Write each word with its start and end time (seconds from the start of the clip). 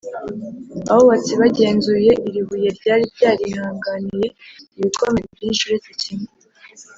abubatsi 0.91 1.33
bagenzuye 1.41 2.11
iri 2.27 2.41
buye 2.47 2.69
ryari 2.77 3.03
ryarihanganiye 3.13 4.27
ibikomeye 4.77 5.27
byinshi 5.35 5.61
uretse 5.65 5.91
kimwe 6.01 6.29